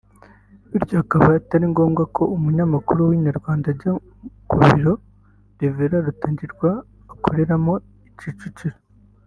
[0.71, 3.91] bityo akaba atari ngombwa ko umunyamakuru wa Inyarwanda ajya
[4.49, 4.93] ku biro
[5.59, 6.69] Rev Rurangirwa
[7.13, 7.73] akoreramo
[8.09, 8.77] i Kicukiro